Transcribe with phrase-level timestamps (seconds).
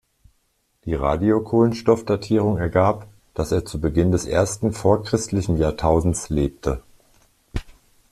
[0.85, 3.05] Die Radiokohlenstoffdatierung ergab,
[3.35, 6.81] dass er zu Beginn des ersten vorchristlichen Jahrtausends lebte.